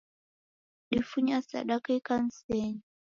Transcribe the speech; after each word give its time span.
Difunya 0.89 1.37
sadaka 1.49 1.87
ikansenyi. 1.99 2.79